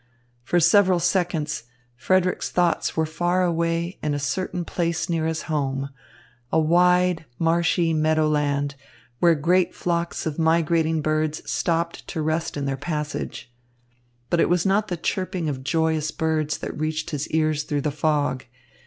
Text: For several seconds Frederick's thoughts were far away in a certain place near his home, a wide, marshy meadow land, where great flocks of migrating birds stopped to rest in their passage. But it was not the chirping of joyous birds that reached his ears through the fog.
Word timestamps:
For 0.43 0.59
several 0.59 0.99
seconds 0.99 1.65
Frederick's 1.95 2.49
thoughts 2.49 2.97
were 2.97 3.05
far 3.05 3.43
away 3.43 3.99
in 4.01 4.15
a 4.15 4.19
certain 4.19 4.65
place 4.65 5.07
near 5.09 5.27
his 5.27 5.43
home, 5.43 5.91
a 6.51 6.59
wide, 6.59 7.25
marshy 7.37 7.93
meadow 7.93 8.27
land, 8.27 8.73
where 9.19 9.35
great 9.35 9.75
flocks 9.75 10.25
of 10.25 10.39
migrating 10.39 11.03
birds 11.03 11.47
stopped 11.47 12.07
to 12.07 12.21
rest 12.23 12.57
in 12.57 12.65
their 12.65 12.77
passage. 12.77 13.53
But 14.31 14.39
it 14.39 14.49
was 14.49 14.65
not 14.65 14.87
the 14.87 14.97
chirping 14.97 15.47
of 15.47 15.63
joyous 15.63 16.09
birds 16.09 16.57
that 16.57 16.75
reached 16.75 17.11
his 17.11 17.27
ears 17.27 17.61
through 17.61 17.81
the 17.81 17.91
fog. 17.91 18.45